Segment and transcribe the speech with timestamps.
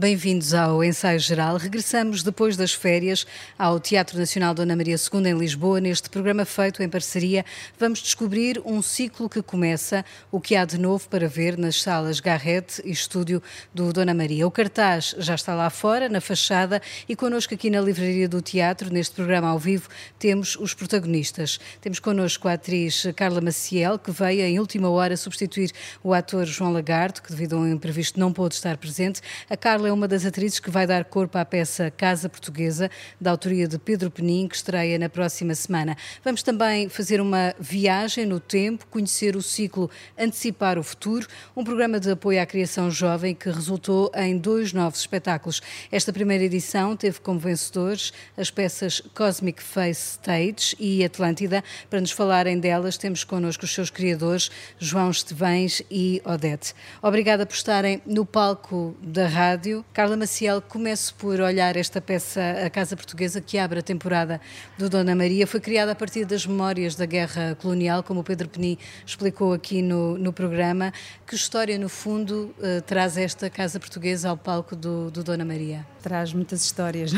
[0.00, 1.58] Bem-vindos ao Ensaio Geral.
[1.58, 3.26] Regressamos depois das férias
[3.58, 5.78] ao Teatro Nacional Dona Maria II em Lisboa.
[5.78, 7.44] Neste programa feito em parceria,
[7.78, 10.02] vamos descobrir um ciclo que começa,
[10.32, 13.42] o que há de novo para ver nas salas Garrett e Estúdio
[13.74, 14.46] do Dona Maria.
[14.46, 18.90] O cartaz já está lá fora, na fachada, e connosco aqui na Livraria do Teatro,
[18.90, 19.86] neste programa ao vivo,
[20.18, 21.60] temos os protagonistas.
[21.78, 25.70] Temos connosco a atriz Carla Maciel, que veio em última hora substituir
[26.02, 29.20] o ator João Lagarto, que devido a um imprevisto não pôde estar presente.
[29.50, 32.88] A Carla é uma das atrizes que vai dar corpo à peça Casa Portuguesa,
[33.20, 35.96] da autoria de Pedro Penin, que estreia na próxima semana.
[36.24, 41.26] Vamos também fazer uma viagem no tempo, conhecer o ciclo Antecipar o Futuro,
[41.56, 45.60] um programa de apoio à criação jovem que resultou em dois novos espetáculos.
[45.90, 51.64] Esta primeira edição teve como vencedores as peças Cosmic Face Stage e Atlântida.
[51.88, 56.74] Para nos falarem delas, temos connosco os seus criadores, João Estevães e Odete.
[57.02, 59.79] Obrigada por estarem no palco da rádio.
[59.92, 64.40] Carla Maciel, começo por olhar esta peça, A Casa Portuguesa, que abre a temporada
[64.78, 65.46] do Dona Maria.
[65.46, 69.82] Foi criada a partir das memórias da Guerra Colonial, como o Pedro Peni explicou aqui
[69.82, 70.92] no, no programa.
[71.26, 75.86] Que história, no fundo, uh, traz esta Casa Portuguesa ao palco do, do Dona Maria?
[76.02, 77.12] Traz muitas histórias.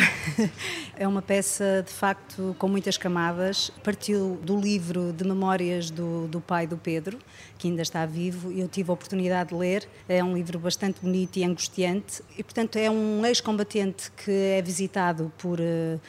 [0.96, 3.70] é uma peça, de facto, com muitas camadas.
[3.82, 7.18] Partiu do livro de memórias do, do pai do Pedro,
[7.58, 9.88] que ainda está vivo, e eu tive a oportunidade de ler.
[10.08, 12.22] É um livro bastante bonito e angustiante.
[12.42, 16.00] E, portanto, é um ex-combatente que é visitado por uh,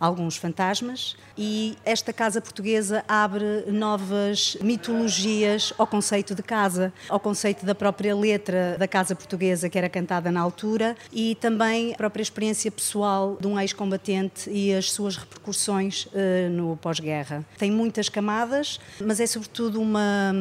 [0.00, 7.64] alguns fantasmas e esta casa portuguesa abre novas mitologias ao conceito de casa, ao conceito
[7.64, 12.22] da própria letra da casa portuguesa que era cantada na altura e também a própria
[12.22, 17.44] experiência pessoal de um ex-combatente e as suas repercussões uh, no pós-guerra.
[17.56, 20.34] Tem muitas camadas, mas é sobretudo uma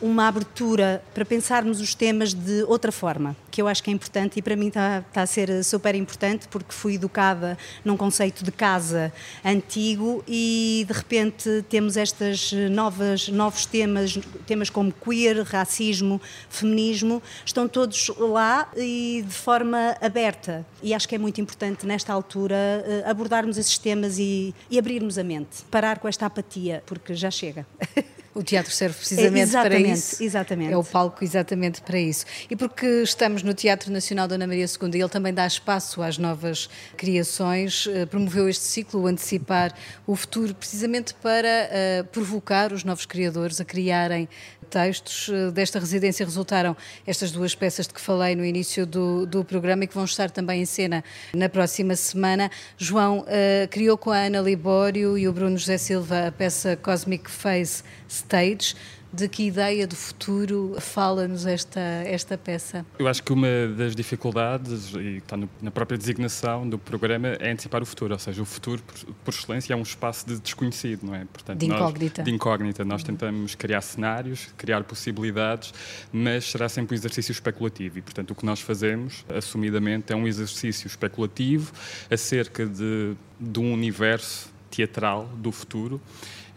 [0.00, 4.38] uma abertura para pensarmos os temas de outra forma, que eu acho que é importante
[4.38, 8.52] e para mim está, está, a ser super importante porque fui educada num conceito de
[8.52, 9.12] casa
[9.44, 17.66] antigo e de repente temos estas novas novos temas, temas como queer, racismo, feminismo, estão
[17.68, 20.64] todos lá e de forma aberta.
[20.82, 25.18] E acho que é muito importante nesta altura eh, abordarmos esses temas e, e abrirmos
[25.18, 27.66] a mente, parar com esta apatia, porque já chega.
[28.38, 30.22] O teatro serve precisamente é, para isso.
[30.22, 30.72] Exatamente.
[30.72, 32.24] É o palco exatamente para isso.
[32.48, 36.18] E porque estamos no Teatro Nacional Dona Maria II e ele também dá espaço às
[36.18, 39.74] novas criações, eh, promoveu este ciclo, o Antecipar
[40.06, 44.28] o Futuro, precisamente para uh, provocar os novos criadores a criarem
[44.68, 45.28] textos.
[45.32, 49.82] Eh, desta residência resultaram estas duas peças de que falei no início do, do programa
[49.84, 51.02] e que vão estar também em cena
[51.34, 52.50] na próxima semana.
[52.76, 57.28] João uh, criou com a Ana Libório e o Bruno José Silva a peça Cosmic
[57.28, 58.74] Face Stage.
[59.10, 62.84] De que ideia do futuro fala-nos esta, esta peça?
[62.98, 67.50] Eu acho que uma das dificuldades, e está no, na própria designação do programa, é
[67.50, 71.06] antecipar o futuro, ou seja, o futuro, por, por excelência, é um espaço de desconhecido,
[71.06, 71.24] não é?
[71.24, 72.20] Portanto, de incógnita.
[72.20, 72.84] Nós, de incógnita.
[72.84, 75.72] Nós tentamos criar cenários, criar possibilidades,
[76.12, 80.28] mas será sempre um exercício especulativo e, portanto, o que nós fazemos, assumidamente, é um
[80.28, 81.72] exercício especulativo
[82.10, 86.00] acerca de, de um universo teatral do futuro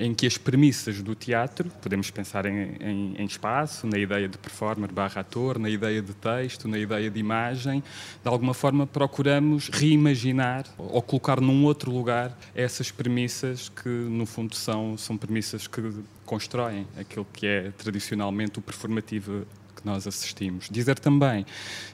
[0.02, 4.36] em que as premissas do teatro, podemos pensar em, em, em, espaço, na ideia de
[4.36, 7.84] performer barra ator, na ideia de texto, na ideia de imagem,
[8.24, 14.56] de alguma forma procuramos reimaginar ou colocar num outro lugar essas premissas que, no fundo,
[14.56, 15.94] são, são premissas que
[16.26, 19.46] constroem aquilo que é tradicionalmente o performativo
[19.76, 20.68] que nós assistimos.
[20.70, 21.46] Dizer também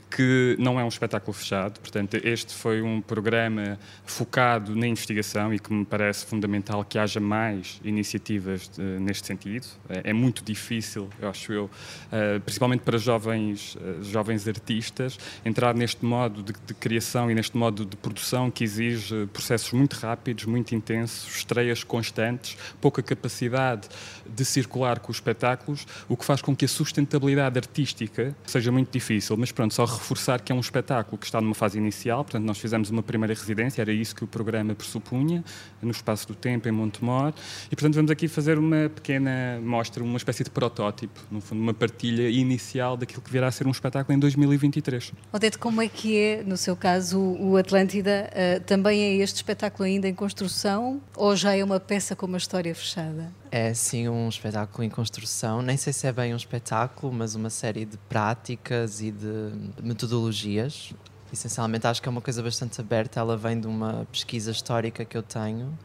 [0.09, 5.59] que não é um espetáculo fechado, portanto, este foi um programa focado na investigação e
[5.59, 9.67] que me parece fundamental que haja mais iniciativas de, neste sentido.
[9.89, 15.75] É, é, muito difícil, eu acho eu, uh, principalmente para jovens, uh, jovens artistas, entrar
[15.75, 20.45] neste modo de, de, criação e neste modo de produção que exige processos muito rápidos,
[20.45, 23.87] muito intensos, estreias constantes, pouca capacidade
[24.25, 28.91] de circular com os espetáculos, o que faz com que a sustentabilidade artística seja muito
[28.91, 29.35] difícil.
[29.37, 32.57] Mas pronto, só reforçar que é um espetáculo que está numa fase inicial, portanto, nós
[32.57, 35.43] fizemos uma primeira residência, era isso que o programa pressupunha,
[35.81, 37.33] no espaço do tempo, em Montemor,
[37.65, 41.73] e portanto vamos aqui fazer uma pequena mostra, uma espécie de protótipo, no fundo, uma
[41.73, 45.13] partilha inicial daquilo que virá a ser um espetáculo em 2023.
[45.31, 48.29] Odete, como é que é, no seu caso, o Atlântida?
[48.31, 52.37] Uh, também é este espetáculo ainda em construção ou já é uma peça com uma
[52.37, 53.31] história fechada?
[53.49, 55.61] É sim um espetáculo em construção.
[55.61, 59.51] Nem sei se é bem um espetáculo, mas uma série de práticas e de
[59.81, 60.93] metodologias.
[61.31, 63.19] Essencialmente, acho que é uma coisa bastante aberta.
[63.19, 65.77] Ela vem de uma pesquisa histórica que eu tenho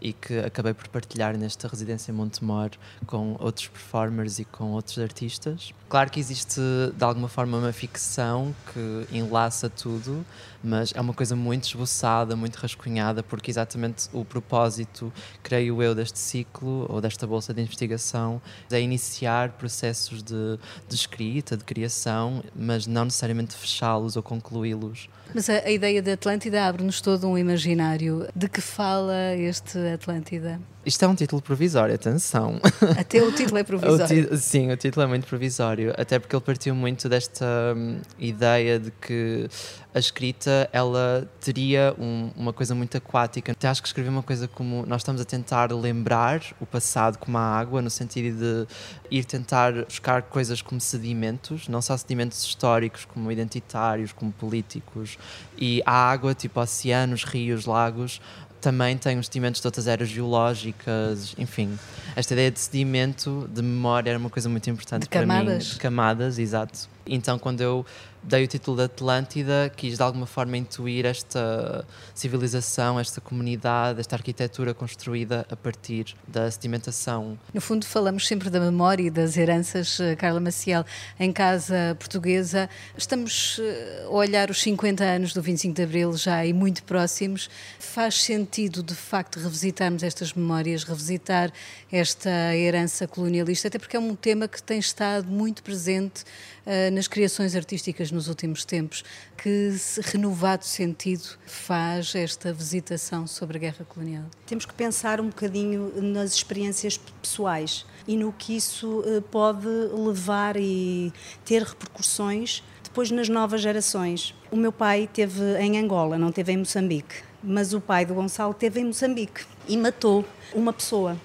[0.00, 2.70] e que acabei por partilhar nesta residência em Montemor
[3.06, 5.72] com outros performers e com outros artistas.
[5.88, 6.60] Claro que existe
[6.94, 10.24] de alguma forma uma ficção que enlaça tudo,
[10.62, 15.12] mas é uma coisa muito esboçada, muito rascunhada, porque exatamente o propósito,
[15.42, 18.40] creio eu, deste ciclo ou desta bolsa de investigação
[18.70, 20.58] é iniciar processos de,
[20.88, 25.08] de escrita, de criação, mas não necessariamente fechá-los ou concluí-los.
[25.34, 28.26] Mas a, a ideia de Atlântida abre-nos todo um imaginário.
[28.34, 30.60] De que fala este Atlântida?
[30.86, 32.58] Isto é um título provisório, atenção.
[32.98, 34.32] Até o título é provisório.
[34.32, 37.44] O sim, o título é muito provisório, até porque ele partiu muito desta
[37.76, 39.48] hum, ideia de que
[39.94, 43.52] a escrita ela teria um, uma coisa muito aquática.
[43.52, 47.36] Até acho que escrevi uma coisa como nós estamos a tentar lembrar o passado como
[47.36, 48.66] a água, no sentido de
[49.10, 55.18] ir tentar buscar coisas como sedimentos, não só sedimentos históricos, como identitários, como políticos,
[55.56, 58.20] e a água, tipo oceanos, rios, lagos,
[58.60, 61.78] também os sedimentos de outras eras geológicas, enfim.
[62.16, 65.66] Esta ideia de sedimento, de memória, era uma coisa muito importante de para camadas.
[65.68, 65.72] mim.
[65.74, 66.88] De camadas, exato.
[67.06, 67.86] Então, quando eu
[68.28, 71.84] dei o título de Atlântida, quis de alguma forma intuir esta
[72.14, 77.38] civilização, esta comunidade, esta arquitetura construída a partir da sedimentação.
[77.54, 80.84] No fundo, falamos sempre da memória e das heranças, eh, Carla Maciel.
[81.18, 86.44] Em casa portuguesa, estamos eh, a olhar os 50 anos do 25 de Abril já
[86.44, 87.48] e muito próximos.
[87.78, 91.50] Faz sentido, de facto, revisitarmos estas memórias, revisitar
[91.90, 96.24] esta herança colonialista, até porque é um tema que tem estado muito presente
[96.68, 99.02] uh, nas criações artísticas nos últimos tempos.
[99.36, 99.74] Que
[100.04, 104.24] renovado sentido faz esta visitação sobre a guerra colonial?
[104.46, 110.56] Temos que pensar um bocadinho nas experiências pessoais e no que isso uh, pode levar
[110.56, 111.12] e
[111.44, 114.34] ter repercussões depois nas novas gerações.
[114.50, 118.52] O meu pai teve em Angola, não teve em Moçambique, mas o pai do Gonçalo
[118.52, 120.24] teve em Moçambique e matou
[120.54, 121.16] uma pessoa.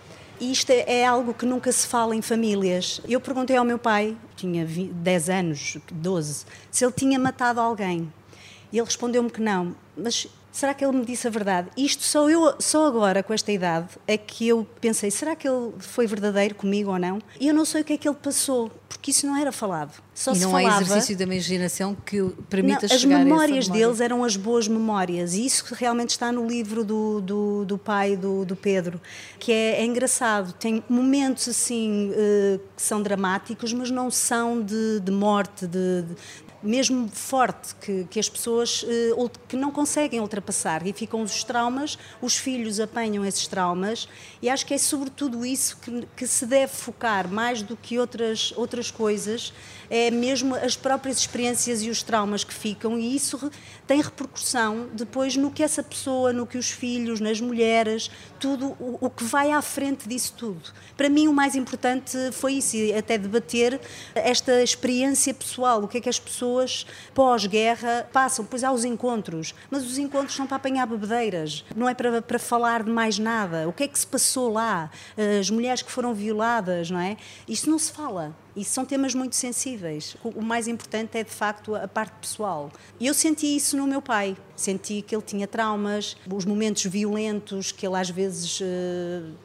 [0.44, 3.00] E isto é, é algo que nunca se fala em famílias.
[3.08, 8.12] Eu perguntei ao meu pai, tinha 10 anos, 12, se ele tinha matado alguém.
[8.70, 9.74] E ele respondeu-me que não.
[9.96, 11.70] Mas será que ele me disse a verdade?
[11.76, 15.74] Isto só eu, só agora, com esta idade, é que eu pensei, será que ele
[15.80, 17.20] foi verdadeiro comigo ou não?
[17.40, 20.02] E eu não sei o que é que ele passou, porque isso não era falado.
[20.14, 20.78] Só e se não falava...
[20.78, 23.86] há exercício da imaginação que permita não, chegar As memórias memória.
[23.88, 28.16] deles eram as boas memórias, e isso realmente está no livro do, do, do pai
[28.16, 29.02] do, do Pedro,
[29.40, 30.54] que é, é engraçado.
[30.54, 36.16] Tem momentos assim uh, que são dramáticos, mas não são de, de morte, de, de
[36.64, 41.98] mesmo forte, que, que as pessoas uh, que não conseguem ultrapassar e ficam os traumas,
[42.22, 44.08] os filhos apanham esses traumas
[44.42, 48.54] e acho que é sobretudo isso que, que se deve focar mais do que outras,
[48.56, 49.54] outras coisas,
[49.90, 53.52] é mesmo as próprias experiências e os traumas que ficam e isso
[53.86, 58.10] tem repercussão depois no que essa pessoa, no que os filhos, nas mulheres,
[58.44, 60.70] tudo o, o que vai à frente disso tudo.
[60.98, 63.80] Para mim o mais importante foi isso, até debater
[64.14, 69.56] esta experiência pessoal, o que é que as pessoas pós-guerra passam, pois há os encontros,
[69.72, 73.70] mas os encontros são para apanhar bebedeiras, não é para, para falar de mais nada.
[73.70, 74.92] O que é que se passou lá?
[75.40, 77.16] As mulheres que foram violadas, não é?
[77.48, 78.36] Isso não se fala.
[78.56, 80.16] E são temas muito sensíveis.
[80.24, 82.72] O mais importante é, de facto, a parte pessoal.
[83.00, 84.38] E eu senti isso no meu pai.
[84.56, 88.64] Senti que ele tinha traumas, os momentos violentos que ele às vezes uh,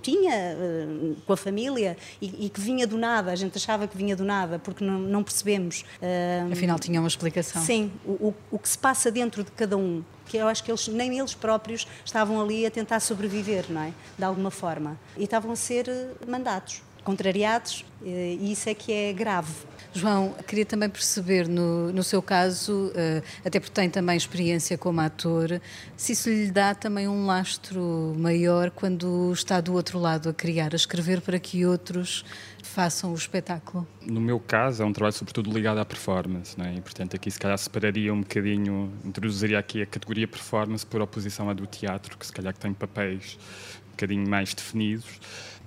[0.03, 3.33] tinha uh, com a família e, e, que vinha do nada.
[3.33, 5.85] A gente achava que vinha do nada porque não, não percebemos.
[6.03, 7.63] Uh, Afinal, tinha uma explicação.
[7.63, 10.71] Sim, o, o, o que se passa dentro de cada um que eu acho que
[10.71, 13.95] eles, nem eles próprios estavam ali a tentar sobreviver, não é?
[14.19, 14.99] De alguma forma.
[15.17, 15.89] E estavam a ser
[16.27, 19.51] mandados contrariados e isso é que é grave.
[19.95, 25.01] João, queria também perceber, no, no seu caso, uh, até porque tem também experiência como
[25.01, 25.59] ator,
[25.97, 30.75] se isso lhe dá também um lastro maior quando está do outro lado a criar,
[30.75, 32.27] a escrever para que outros
[32.63, 33.87] façam o espetáculo?
[34.03, 36.75] No meu caso, é um trabalho sobretudo ligado à performance, não é?
[36.75, 41.49] e portanto aqui se calhar separaria um bocadinho, introduziria aqui a categoria performance por oposição
[41.49, 43.39] à do teatro, que se calhar que tem papéis
[43.89, 45.19] um bocadinho mais definidos.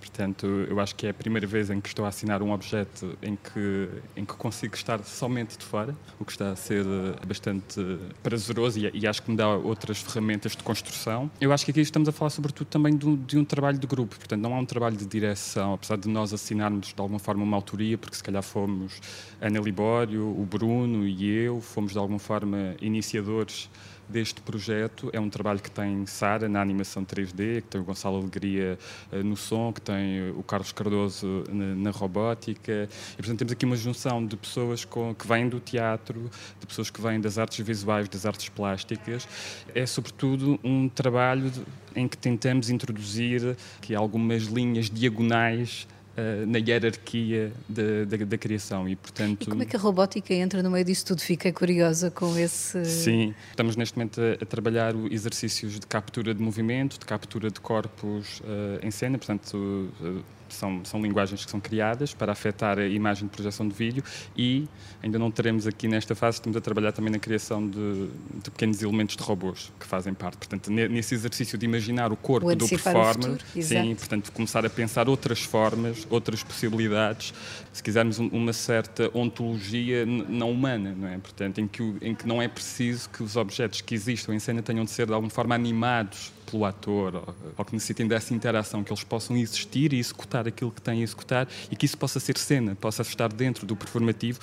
[0.01, 3.15] Portanto, eu acho que é a primeira vez em que estou a assinar um objeto
[3.21, 7.25] em que, em que consigo estar somente de fora, o que está a ser eh,
[7.25, 7.79] bastante
[8.23, 11.29] prazeroso e, e acho que me dá outras ferramentas de construção.
[11.39, 13.85] Eu acho que aqui estamos a falar sobretudo também de um, de um trabalho de
[13.85, 17.43] grupo, portanto, não há um trabalho de direção, apesar de nós assinarmos de alguma forma
[17.43, 18.99] uma autoria, porque se calhar fomos
[19.39, 23.69] Ana Libório, o Bruno e eu, fomos de alguma forma iniciadores
[24.11, 25.09] deste projeto.
[25.13, 28.77] É um trabalho que tem Sara na animação 3D, que tem o Gonçalo Alegria
[29.11, 32.89] uh, no som, que tem tem o Carlos Cardoso na, na robótica.
[33.13, 36.89] E, portanto, temos aqui uma junção de pessoas com, que vêm do teatro, de pessoas
[36.89, 39.27] que vêm das artes visuais, das artes plásticas.
[39.75, 41.61] É, sobretudo, um trabalho de,
[41.95, 45.87] em que tentamos introduzir aqui algumas linhas diagonais
[46.21, 50.33] uh, na hierarquia da, da, da, criação e portanto e como é que a robótica
[50.33, 51.21] entra no meio disso tudo?
[51.21, 56.41] Fiquei curiosa com esse sim estamos neste momento a, a trabalhar exercícios de captura de
[56.41, 60.23] movimento de captura de corpos uh, em cena portanto uh,
[60.53, 64.03] são, são linguagens que são criadas para afetar a imagem de projeção de vídeo
[64.35, 64.67] e
[65.01, 68.09] ainda não teremos aqui nesta fase, estamos a trabalhar também na criação de,
[68.43, 70.37] de pequenos elementos de robôs que fazem parte.
[70.37, 75.09] Portanto, nesse exercício de imaginar o corpo o do performer, sim, portanto, começar a pensar
[75.09, 77.33] outras formas, outras possibilidades,
[77.71, 81.17] se quisermos uma certa ontologia não humana, não é?
[81.17, 84.61] Portanto, em que, em que não é preciso que os objetos que existam em cena
[84.61, 88.91] tenham de ser de alguma forma animados pelo ator, ou, que necessitem dessa interação, que
[88.91, 92.37] eles possam existir e executar aquilo que têm a executar e que isso possa ser
[92.37, 94.39] cena, possa estar dentro do performativo,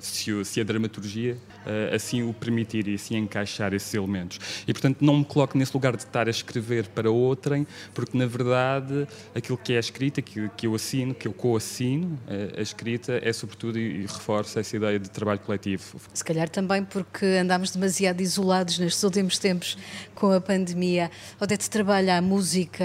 [0.00, 4.38] se, se, a dramaturgia uh, assim o permitir e assim encaixar esses elementos.
[4.66, 8.26] E, portanto, não me coloco nesse lugar de estar a escrever para outrem, porque, na
[8.26, 12.62] verdade, aquilo que é a escrita, que, que eu assino, que eu co-assino, uh, a
[12.62, 16.00] escrita é, sobretudo, e, e reforça essa ideia de trabalho coletivo.
[16.12, 19.76] Se calhar também porque andámos demasiado isolados nestes últimos tempos
[20.14, 21.10] com a pandemia.
[21.40, 22.84] Odete trabalha a música,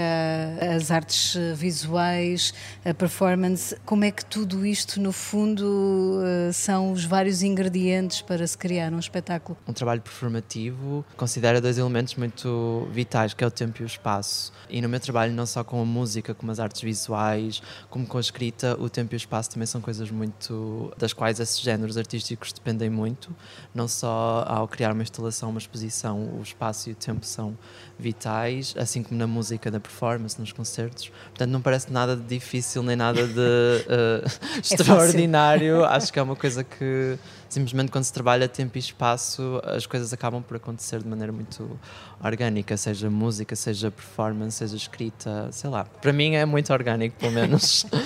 [0.74, 2.52] as artes visuais,
[2.84, 3.76] a performance.
[3.84, 6.52] Como é que tudo isto, no fundo, eh,
[6.92, 9.56] os vários ingredientes para se criar um espetáculo?
[9.66, 14.52] Um trabalho performativo considera dois elementos muito vitais, que é o tempo e o espaço.
[14.68, 18.18] E no meu trabalho, não só com a música, como as artes visuais, como com
[18.18, 21.96] a escrita, o tempo e o espaço também são coisas muito das quais esses géneros
[21.96, 23.34] artísticos dependem muito,
[23.74, 27.56] não só ao criar uma instalação, uma exposição, o espaço e o tempo são
[27.98, 31.08] vitais, assim como na música, na performance, nos concertos.
[31.08, 34.24] Portanto, não parece nada de difícil nem nada de uh,
[34.56, 35.84] é extraordinário.
[35.86, 40.12] Acho que é uma coisa que simplesmente quando se trabalha tempo e espaço, as coisas
[40.12, 41.78] acabam por acontecer de maneira muito
[42.22, 45.84] orgânica, seja música, seja performance, seja escrita, sei lá.
[45.84, 47.86] Para mim é muito orgânico, pelo menos.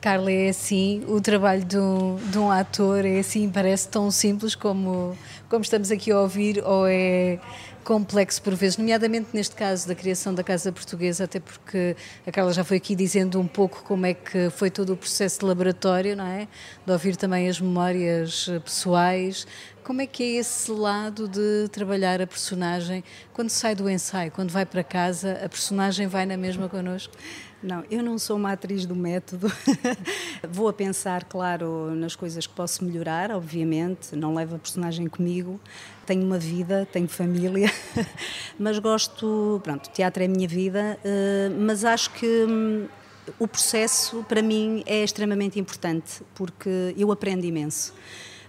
[0.00, 4.54] Carla, é assim, o trabalho de um, de um ator é assim, parece tão simples
[4.54, 5.14] como,
[5.46, 7.38] como estamos aqui a ouvir, ou é
[7.84, 11.96] complexo por vezes, nomeadamente neste caso da criação da Casa Portuguesa, até porque
[12.26, 15.40] a Carla já foi aqui dizendo um pouco como é que foi todo o processo
[15.40, 16.46] de laboratório, não é?
[16.84, 19.46] De ouvir também as memórias eh, pessoais.
[19.82, 24.50] Como é que é esse lado de trabalhar a personagem quando sai do ensaio, quando
[24.50, 27.14] vai para casa, a personagem vai na mesma connosco?
[27.62, 29.52] Não, eu não sou uma atriz do método.
[30.48, 34.16] Vou a pensar, claro, nas coisas que posso melhorar, obviamente.
[34.16, 35.60] Não levo a personagem comigo.
[36.10, 37.72] Tenho uma vida, tenho família,
[38.58, 39.60] mas gosto.
[39.62, 42.88] Pronto, teatro é a minha vida, eh, mas acho que hum,
[43.38, 47.94] o processo, para mim, é extremamente importante, porque eu aprendo imenso.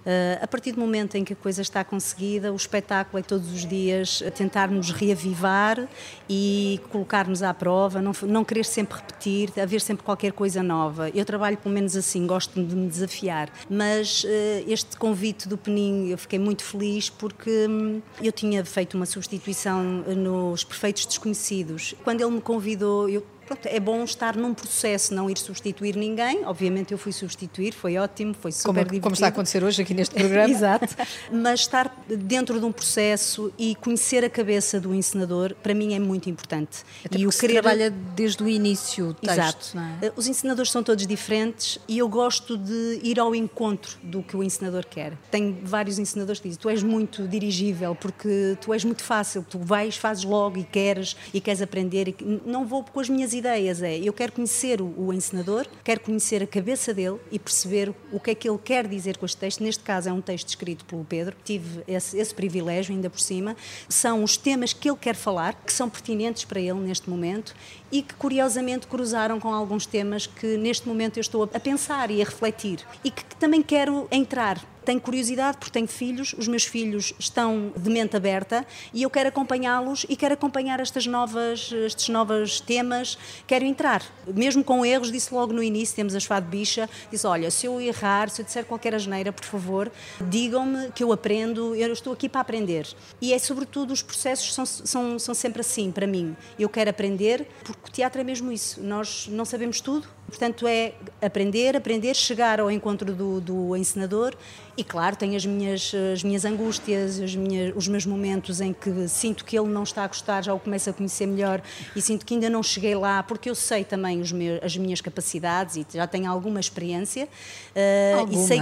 [0.01, 3.51] Uh, a partir do momento em que a coisa está conseguida, o espetáculo é todos
[3.51, 5.88] os dias tentarmos reavivar
[6.29, 11.10] e colocar-nos à prova, não, não querer sempre repetir, haver sempre qualquer coisa nova.
[11.10, 13.50] Eu trabalho pelo menos assim, gosto de me desafiar.
[13.70, 14.27] Mas uh,
[14.67, 19.84] este convite do Penin, eu fiquei muito feliz porque hum, eu tinha feito uma substituição
[19.84, 21.93] nos Perfeitos Desconhecidos.
[22.03, 26.46] Quando ele me convidou, eu pronto, é bom estar num processo, não ir substituir ninguém.
[26.46, 29.03] Obviamente eu fui substituir, foi ótimo, foi super como, é divertido.
[29.03, 30.50] Como está a acontecer hoje aqui neste programa.
[30.51, 30.96] Exato.
[31.31, 36.00] Mas estar dentro de um processo e conhecer a cabeça do encenador, para mim é
[36.00, 36.84] muito importante.
[37.03, 37.62] Até e o querer...
[37.62, 39.79] trabalha desde o início o texto, Exato.
[40.01, 40.12] É?
[40.15, 44.43] Os encenadores são todos diferentes e eu gosto de ir ao encontro do que o
[44.43, 45.17] encenador quer.
[45.29, 49.60] Tenho vários encenadores que dizem, tu és muito dirigível porque tu és muito fácil, tu
[49.60, 53.40] vais, fazes logo e queres e queres aprender e não vou com as minhas ideias
[53.50, 58.19] é eu quero conhecer o, o encenador, quero conhecer a cabeça dele e perceber o
[58.19, 59.63] que é que ele quer dizer com este texto.
[59.63, 63.55] Neste caso é um texto escrito pelo Pedro, tive esse, esse privilégio ainda por cima.
[63.88, 67.55] São os temas que ele quer falar, que são pertinentes para ele neste momento
[67.91, 72.21] e que curiosamente cruzaram com alguns temas que neste momento eu estou a pensar e
[72.21, 76.63] a refletir e que, que também quero entrar tenho curiosidade porque tenho filhos, os meus
[76.63, 82.09] filhos estão de mente aberta e eu quero acompanhá-los e quero acompanhar estas novas, estes
[82.09, 84.03] novos temas, quero entrar.
[84.27, 87.79] Mesmo com erros, disse logo no início, temos a Fado Bicha, disse, olha, se eu
[87.79, 89.91] errar, se eu disser qualquer asneira, por favor,
[90.29, 92.88] digam-me que eu aprendo, eu estou aqui para aprender.
[93.21, 96.35] E é sobretudo, os processos são, são, são sempre assim, para mim.
[96.57, 100.93] Eu quero aprender, porque o teatro é mesmo isso, nós não sabemos tudo, Portanto, é
[101.21, 104.33] aprender, aprender, chegar ao encontro do, do encenador
[104.77, 109.07] e claro, tenho as minhas, as minhas angústias, as minhas, os meus momentos em que
[109.09, 111.61] sinto que ele não está a gostar, já o começo a conhecer melhor
[111.93, 115.01] e sinto que ainda não cheguei lá, porque eu sei também os meus, as minhas
[115.01, 117.27] capacidades e já tenho alguma experiência.
[117.75, 118.43] Uh, alguma?
[118.43, 118.61] E sei...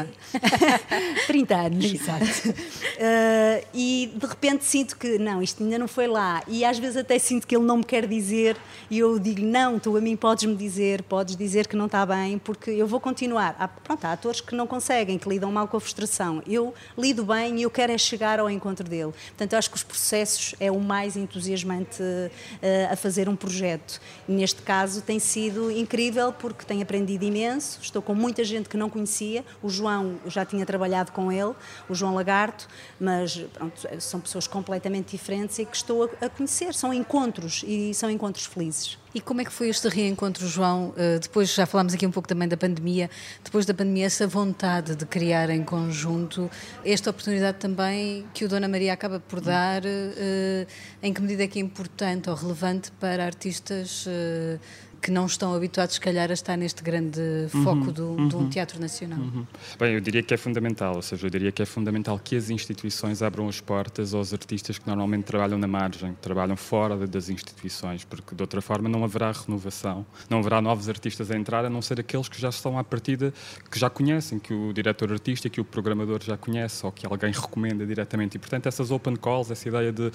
[1.28, 1.86] 30 anos.
[1.86, 2.26] Exato.
[2.50, 6.42] Uh, e de repente sinto que, não, isto ainda não foi lá.
[6.48, 8.58] E às vezes até sinto que ele não me quer dizer
[8.90, 12.38] e eu digo, não, tu a mim podes-me dizer, podes dizer que não está bem,
[12.38, 13.56] porque eu vou continuar.
[13.60, 16.44] Há, pronto, há atores que não conseguem, que lidam mal com a frustração.
[16.48, 19.12] Eu lido bem e eu quero é chegar ao encontro dele.
[19.30, 24.00] Portanto, acho que os processos é o mais entusiasmante uh, a fazer um projeto.
[24.28, 28.90] Neste caso tem sido incrível porque tenho aprendido imenso, estou com muita gente que não
[28.90, 29.44] conhecia.
[29.64, 31.56] O João, já tinha trabalhado com ele,
[31.90, 32.68] o João Lagarto,
[33.00, 36.74] mas pronto, são pessoas completamente diferentes e que estou a, a conhecer.
[36.76, 38.99] São encontros e são encontros felizes.
[39.14, 40.94] E como é que foi este reencontro, João?
[40.96, 43.10] Eh, depois já falámos aqui um pouco também da pandemia.
[43.44, 46.50] Depois da pandemia, essa vontade de criar em conjunto,
[46.86, 50.68] esta oportunidade também que o Dona Maria acaba por dar, eh,
[51.02, 54.60] em que medida é que é importante ou relevante para artistas eh,
[55.02, 58.36] que não estão habituados, se calhar, a estar neste grande foco uhum, do, uhum, de
[58.36, 59.20] um teatro nacional?
[59.20, 59.46] Uhum.
[59.80, 62.50] Bem, eu diria que é fundamental, ou seja, eu diria que é fundamental que as
[62.50, 67.30] instituições abram as portas aos artistas que normalmente trabalham na margem, que trabalham fora das
[67.30, 71.70] instituições, porque de outra forma não haverá renovação, não haverá novos artistas a entrar, a
[71.70, 73.34] não ser aqueles que já estão à partida,
[73.72, 77.32] que já conhecem, que o diretor artístico, que o programador já conhece, ou que alguém
[77.32, 78.36] recomenda diretamente.
[78.36, 80.12] E, portanto, essas open calls, essa ideia de,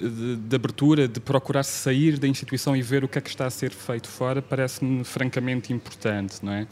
[0.00, 3.46] de, de abertura, de procurar sair da instituição e ver o que é que está
[3.46, 6.66] a ser feito fora parece-me francamente importante, não é?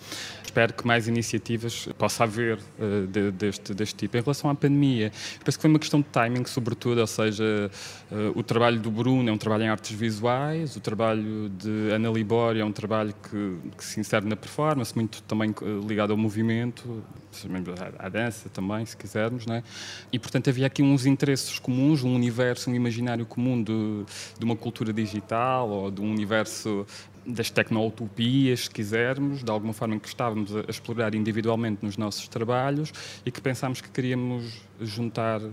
[0.45, 4.17] Espero que mais iniciativas possa haver uh, de, deste, deste tipo.
[4.17, 5.13] Em relação à pandemia,
[5.45, 7.71] penso que foi uma questão de timing, sobretudo, ou seja,
[8.11, 12.11] uh, o trabalho do Bruno é um trabalho em artes visuais, o trabalho de Ana
[12.11, 16.17] Libório é um trabalho que, que se insere na performance, muito também uh, ligado ao
[16.17, 17.05] movimento,
[17.99, 19.63] à dança também, se quisermos, não é?
[20.13, 24.05] E, portanto, havia aqui uns interesses comuns, um universo, um imaginário comum de,
[24.37, 26.85] de uma cultura digital ou de um universo
[27.27, 32.93] das tecno-utopias, se quisermos, de alguma forma que estávamos a explorar individualmente nos nossos trabalhos
[33.25, 35.51] e que pensámos que queríamos juntar uh,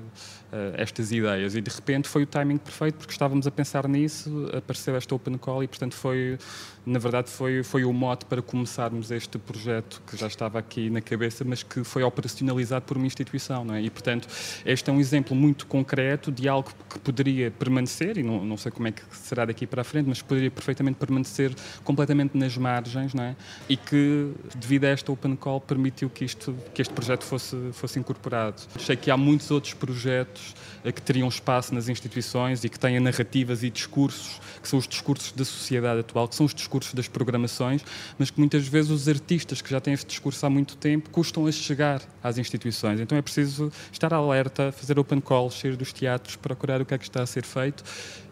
[0.76, 1.56] estas ideias.
[1.56, 5.38] E de repente foi o timing perfeito, porque estávamos a pensar nisso, apareceu esta Open
[5.38, 6.38] Call e, portanto, foi,
[6.86, 11.02] na verdade, foi, foi o mote para começarmos este projeto que já estava aqui na
[11.02, 13.66] cabeça, mas que foi operacionalizado por uma instituição.
[13.66, 13.82] Não é?
[13.82, 14.28] E, portanto,
[14.66, 18.72] este é um exemplo muito concreto de algo que poderia permanecer, e não, não sei
[18.72, 23.14] como é que será daqui para a frente, mas poderia perfeitamente permanecer completamente nas margens,
[23.14, 23.36] não é?
[23.68, 28.00] E que, devido a esta Open Call, permitiu que, isto, que este projeto fosse, fosse
[28.00, 28.62] incorporado.
[28.76, 33.00] Achei que há muitos outros projetos eh, que teriam espaço nas instituições e que têm
[33.00, 37.08] narrativas e discursos, que são os discursos da sociedade atual, que são os discursos das
[37.08, 37.84] programações,
[38.18, 41.46] mas que muitas vezes os artistas que já têm este discurso há muito tempo custam
[41.46, 43.00] a chegar às instituições.
[43.00, 46.98] Então é preciso estar alerta, fazer open calls, sair dos teatros, procurar o que é
[46.98, 47.84] que está a ser feito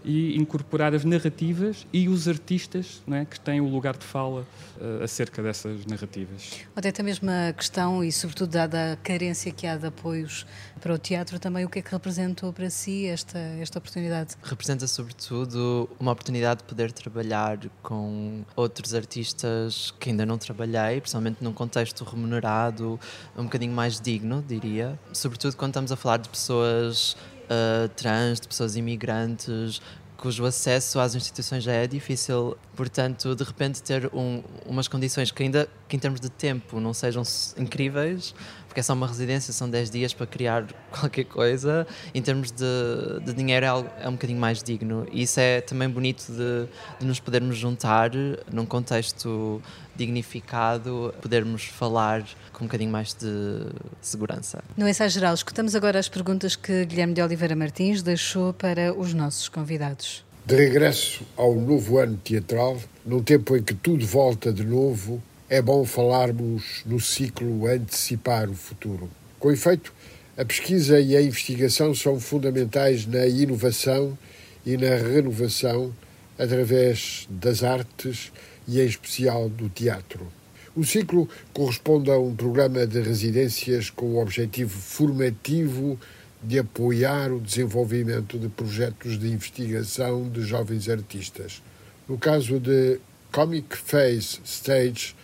[0.06, 4.46] e incorporar as narrativas e os artistas é, que têm o lugar de fala
[4.78, 6.60] uh, acerca dessas narrativas.
[6.76, 10.46] Até a mesma questão, e sobretudo dada a carência que há de apoios
[10.80, 14.36] para o teatro, também o que é que representou para si esta, esta oportunidade?
[14.44, 21.44] Representa sobretudo uma oportunidade de poder trabalhar com outros artistas que ainda não trabalhei, principalmente
[21.44, 23.00] num contexto remunerado,
[23.38, 25.00] um bocadinho mais digno, diria.
[25.14, 29.82] Sobretudo quando estamos a falar de pessoas uh, trans, de pessoas imigrantes,
[30.18, 32.58] cujo acesso às instituições já é difícil.
[32.76, 36.94] Portanto, de repente ter um, umas condições que ainda que em termos de tempo não
[36.94, 37.24] sejam
[37.58, 38.34] incríveis,
[38.68, 40.66] porque é só uma residência, são 10 dias para criar
[41.00, 42.66] qualquer coisa, em termos de,
[43.24, 45.06] de dinheiro é, algo, é um bocadinho mais digno.
[45.12, 46.68] E isso é também bonito de,
[47.00, 48.12] de nos podermos juntar
[48.52, 49.62] num contexto
[49.96, 53.68] dignificado, podermos falar com um bocadinho mais de
[54.02, 54.64] segurança.
[54.78, 59.14] No ensaio geral, escutamos agora as perguntas que Guilherme de Oliveira Martins deixou para os
[59.14, 60.24] nossos convidados.
[60.46, 65.62] De regresso ao novo ano teatral, num tempo em que tudo volta de novo, é
[65.62, 69.10] bom falarmos no ciclo antecipar o futuro.
[69.40, 69.94] Com efeito,
[70.38, 74.18] a pesquisa e a investigação são fundamentais na inovação
[74.66, 75.96] e na renovação
[76.38, 78.34] através das artes
[78.68, 80.28] e, em especial, do teatro.
[80.76, 85.98] O ciclo corresponde a um programa de residências com o objetivo formativo
[86.44, 91.62] de apoiar o desenvolvimento de projetos de investigação de jovens artistas.
[92.10, 93.00] No caso de
[93.32, 95.16] Comic Face Stage,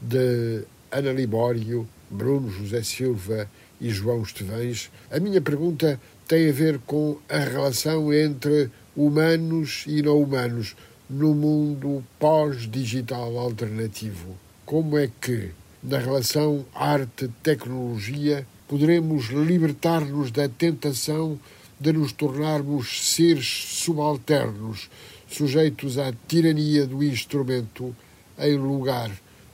[0.00, 3.46] de Ana Libório, Bruno José Silva
[3.84, 10.00] e João Estevães, a minha pergunta tem a ver com a relação entre humanos e
[10.00, 10.74] não humanos
[11.08, 14.38] no mundo pós-digital alternativo.
[14.64, 15.50] como é que,
[15.82, 21.38] na relação arte-tecnologia, poderemos libertar-nos da tentação
[21.78, 24.88] de nos tornarmos seres subalternos,
[25.28, 27.94] sujeitos à tirania do instrumento,
[28.38, 29.10] em lugar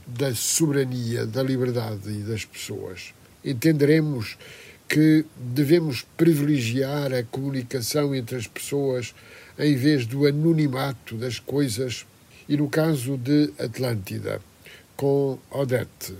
[0.07, 3.13] da soberania, da liberdade e das pessoas.
[3.45, 4.37] Entenderemos
[4.89, 9.15] que devemos privilegiar a comunicação entre as pessoas
[9.59, 12.05] em vez do anonimato das coisas,
[12.49, 14.41] e no caso de Atlântida,
[14.97, 16.15] com Odette,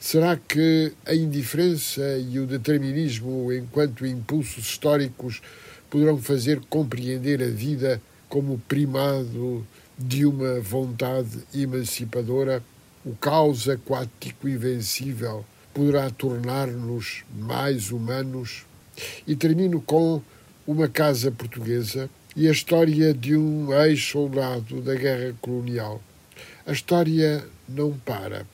[0.00, 5.42] será que a indiferença e o determinismo, enquanto impulsos históricos,
[5.90, 9.66] poderão fazer compreender a vida como primado
[9.98, 12.62] de uma vontade emancipadora?
[13.04, 18.64] O caos aquático invencível poderá tornar-nos mais humanos?
[19.26, 20.22] E termino com
[20.66, 26.00] uma casa portuguesa e a história de um ex-soldado da guerra colonial.
[26.64, 28.46] A história não para.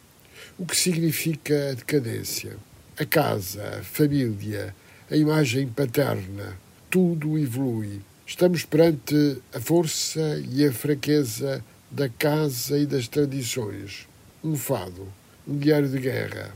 [0.59, 2.57] O que significa a decadência?
[2.99, 4.75] A casa, a família,
[5.11, 6.57] a imagem paterna,
[6.91, 8.01] tudo evolui.
[8.27, 14.07] Estamos perante a força e a fraqueza da casa e das tradições.
[14.43, 15.09] Um fado,
[15.47, 16.55] um diário de guerra,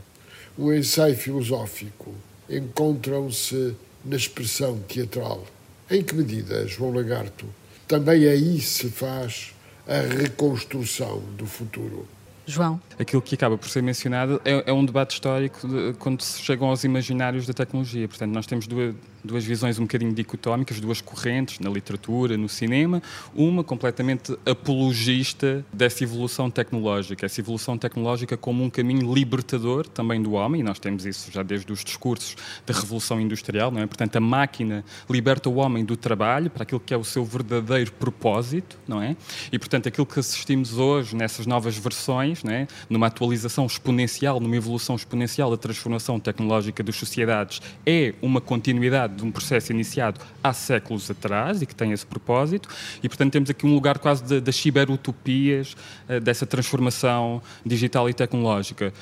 [0.57, 2.13] um ensaio filosófico
[2.49, 5.45] encontram-se na expressão teatral.
[5.89, 7.45] Em que medida, João Lagarto,
[7.87, 9.53] também aí se faz
[9.87, 12.07] a reconstrução do futuro?
[12.47, 12.79] João.
[12.99, 16.67] Aquilo que acaba por ser mencionado é, é um debate histórico de, quando se chegam
[16.69, 18.07] aos imaginários da tecnologia.
[18.07, 23.01] Portanto, nós temos duas, duas visões um bocadinho dicotómicas, duas correntes na literatura, no cinema.
[23.33, 30.33] Uma completamente apologista dessa evolução tecnológica, essa evolução tecnológica como um caminho libertador também do
[30.33, 32.35] homem, e nós temos isso já desde os discursos
[32.65, 33.85] da Revolução Industrial, não é?
[33.85, 37.91] Portanto, a máquina liberta o homem do trabalho para aquilo que é o seu verdadeiro
[37.93, 39.15] propósito, não é?
[39.51, 42.67] E, portanto, aquilo que assistimos hoje nessas novas versões, não é?
[42.89, 49.23] numa atualização exponencial, numa evolução exponencial da transformação tecnológica das sociedades, é uma continuidade de
[49.23, 52.69] um processo iniciado há séculos atrás e que tem esse propósito,
[53.01, 55.75] e portanto temos aqui um lugar quase das ciberutopias
[56.09, 58.93] uh, dessa transformação digital e tecnológica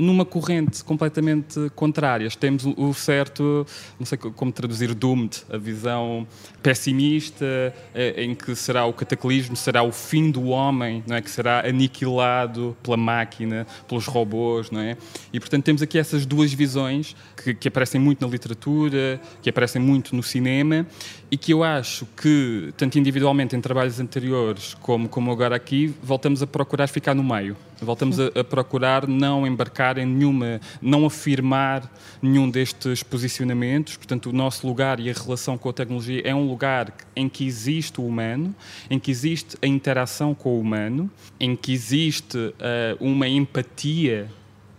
[0.00, 2.28] numa corrente completamente contrária.
[2.30, 3.66] Temos o certo,
[3.98, 6.26] não sei como traduzir, doomed, a visão
[6.62, 7.44] pessimista,
[7.94, 11.20] eh, em que será o cataclismo, será o fim do homem, não é?
[11.20, 14.70] que será aniquilado pela máquina, pelos robôs.
[14.70, 14.96] Não é?
[15.32, 19.80] E, portanto, temos aqui essas duas visões que, que aparecem muito na literatura, que aparecem
[19.80, 20.86] muito no cinema,
[21.30, 26.42] e que eu acho que, tanto individualmente em trabalhos anteriores, como, como agora aqui, voltamos
[26.42, 27.56] a procurar ficar no meio.
[27.80, 31.90] Voltamos a, a, procurar não embarcar em nenhuma, não afirmar
[32.22, 33.96] nenhum destes posicionamentos.
[33.96, 37.46] Portanto, o nosso lugar e a relação com a tecnologia é um lugar em que
[37.46, 38.54] existe o humano,
[38.88, 42.52] em que existe a interação com o humano, em que existe uh,
[43.00, 44.28] uma empatia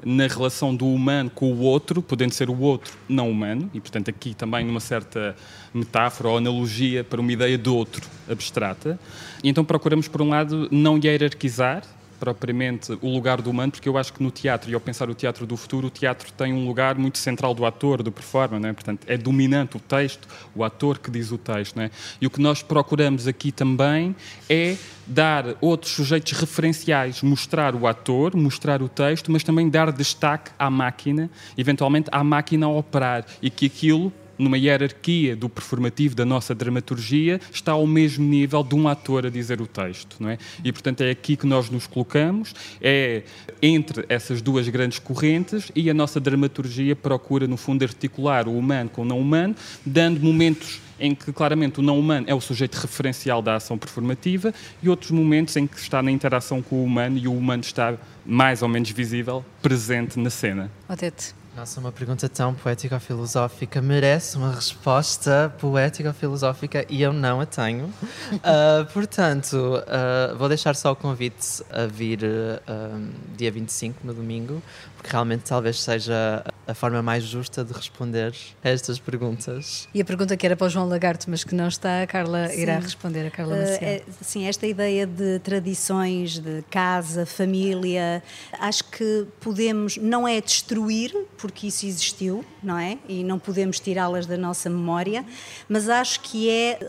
[0.04, 4.10] na relação do humano com o outro, podendo ser o outro não humano, e portanto
[4.10, 5.36] aqui também numa certa
[5.74, 9.00] metáfora ou analogia para uma ideia de outro abstrata.
[9.44, 11.84] E então procuramos, por um lado, não hierarquizar,
[12.22, 15.16] propriamente o lugar do humano, porque eu acho que no teatro, e ao pensar o
[15.16, 18.72] teatro do futuro, o teatro tem um lugar muito central do ator, do performer, é?
[18.72, 21.82] portanto é dominante o texto, o ator que diz o texto.
[21.82, 21.90] É?
[22.22, 24.16] E o que nós procuramos aqui também
[24.48, 30.52] é dar outros sujeitos referenciais, mostrar o ator, mostrar o texto, mas também dar destaque
[30.60, 36.26] à máquina, eventualmente à máquina a operar, e que aquilo numa hierarquia do performativo da
[36.26, 40.38] nossa dramaturgia, está ao mesmo nível de um ator a dizer o texto, não é?
[40.64, 43.24] E portanto é aqui que nós nos colocamos, é
[43.62, 48.90] entre essas duas grandes correntes e a nossa dramaturgia procura no fundo articular o humano
[48.90, 52.76] com o não humano, dando momentos em que claramente o não humano é o sujeito
[52.76, 57.18] referencial da ação performativa e outros momentos em que está na interação com o humano
[57.18, 60.72] e o humano está mais ou menos visível, presente na cena.
[60.88, 61.41] Odete.
[61.54, 67.46] Nossa, uma pergunta tão poética filosófica merece uma resposta poética filosófica e eu não a
[67.46, 67.88] tenho.
[67.88, 74.64] Uh, portanto, uh, vou deixar só o convite a vir uh, dia 25, no domingo,
[74.96, 79.88] porque realmente talvez seja a forma mais justa de responder a estas perguntas.
[79.94, 82.48] E a pergunta que era para o João Lagarto, mas que não está, a Carla
[82.50, 82.62] sim.
[82.62, 83.82] irá responder, a Carla Maciel.
[83.82, 88.24] Uh, é, sim, esta ideia de tradições, de casa, família,
[88.60, 92.98] acho que podemos, não é destruir, porque isso existiu, não é?
[93.08, 95.26] E não podemos tirá-las da nossa memória,
[95.68, 96.80] mas acho que é,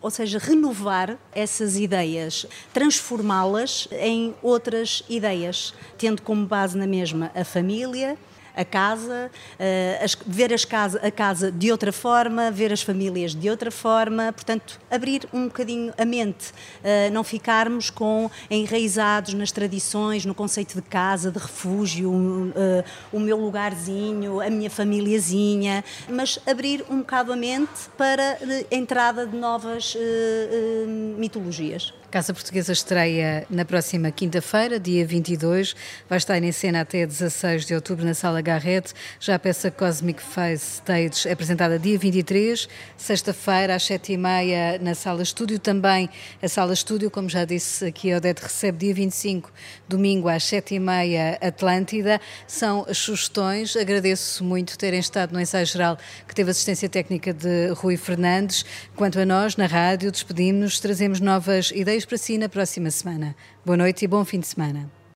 [0.00, 7.44] ou seja, renovar essas ideias, transformá-las em outras ideias, tendo como base na mesma a
[7.44, 8.18] família,
[8.54, 13.34] a casa, uh, as, ver as casa, a casa de outra forma, ver as famílias
[13.34, 19.52] de outra forma, portanto, abrir um bocadinho a mente, uh, não ficarmos com enraizados nas
[19.52, 22.52] tradições, no conceito de casa, de refúgio, uh,
[23.12, 28.38] o meu lugarzinho, a minha famíliazinha, mas abrir um bocado a mente para
[28.70, 29.96] a entrada de novas
[31.16, 31.92] mitologias.
[32.10, 35.76] Casa Portuguesa estreia na próxima quinta-feira, dia 22.
[36.08, 38.92] Vai estar em cena até 16 de outubro na Sala Garrett.
[39.20, 45.22] Já a peça Cosmic Face Stage é apresentada dia 23, sexta-feira às 7h30 na Sala
[45.22, 45.60] Estúdio.
[45.60, 46.10] Também
[46.42, 49.52] a Sala Estúdio, como já disse aqui, a Odete recebe dia 25,
[49.88, 52.20] domingo às 7h30 Atlântida.
[52.44, 53.76] São as sugestões.
[53.76, 55.96] Agradeço muito terem estado no ensaio geral
[56.26, 58.64] que teve assistência técnica de Rui Fernandes.
[58.96, 63.34] Quanto a nós, na rádio, despedimos-nos, trazemos novas ideias para si na próxima semana.
[63.64, 64.99] Boa noite e bom fim de semana.